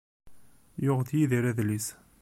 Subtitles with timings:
[0.83, 1.87] Yuɣ-d Yidir adlis.